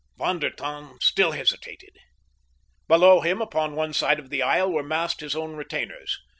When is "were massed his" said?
4.71-5.35